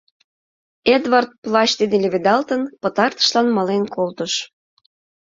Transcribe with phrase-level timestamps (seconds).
[0.95, 4.33] Эдвард, плащ дене леведалтын, пытартышлан мален колтыш.